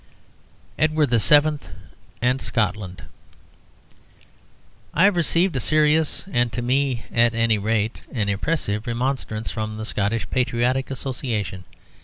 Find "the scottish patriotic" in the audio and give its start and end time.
9.77-10.89